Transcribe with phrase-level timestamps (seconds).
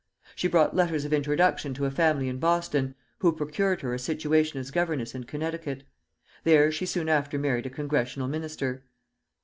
[0.35, 4.59] She brought letters of introduction to a family in Boston, who procured her a situation
[4.59, 5.83] as governess in Connecticut.
[6.43, 8.83] There she soon after married a Congregational minister.